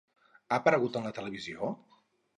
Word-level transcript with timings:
Ha 0.37 0.57
aparegut 0.57 0.97
en 1.01 1.05
la 1.09 1.13
televisió? 1.19 1.73